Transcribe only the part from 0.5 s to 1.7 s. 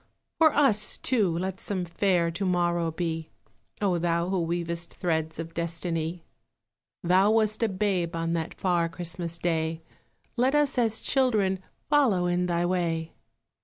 us, too, let